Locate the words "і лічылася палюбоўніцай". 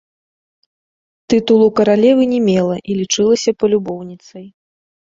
2.89-4.45